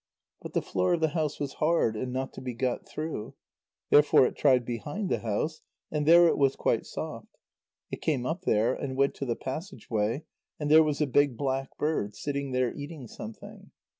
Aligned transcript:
But 0.41 0.53
the 0.53 0.63
floor 0.63 0.93
of 0.95 0.99
the 0.99 1.09
house 1.09 1.39
was 1.39 1.53
hard, 1.61 1.95
and 1.95 2.11
not 2.11 2.33
to 2.33 2.41
be 2.41 2.55
got 2.55 2.87
through. 2.89 3.35
Therefore 3.91 4.25
it 4.25 4.35
tried 4.35 4.65
behind 4.65 5.09
the 5.09 5.19
house, 5.19 5.61
and 5.91 6.07
there 6.07 6.25
it 6.27 6.39
was 6.39 6.55
quite 6.55 6.87
soft. 6.87 7.37
It 7.91 8.01
came 8.01 8.25
up 8.25 8.41
there, 8.41 8.73
and 8.73 8.95
went 8.97 9.13
to 9.17 9.25
the 9.27 9.35
passage 9.35 9.91
way, 9.91 10.23
and 10.59 10.71
there 10.71 10.81
was 10.81 11.01
a 11.01 11.05
big 11.05 11.37
black 11.37 11.77
bird, 11.77 12.15
sitting 12.15 12.51
there 12.51 12.73
eating 12.73 13.07
something. 13.07 13.69